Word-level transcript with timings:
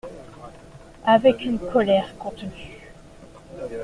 Avec 1.05 1.45
une 1.45 1.59
colère 1.59 2.17
contenue. 2.17 2.87